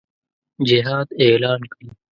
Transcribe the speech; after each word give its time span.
جهاد 0.69 1.07
اعلان 1.21 1.61
کړي. 1.71 1.87